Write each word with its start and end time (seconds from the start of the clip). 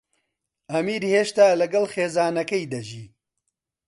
ئەمیر 0.71 1.03
هێشتا 1.13 1.47
لەگەڵ 1.61 1.85
خێزانەکەی 1.93 2.65
دەژی. 2.71 3.05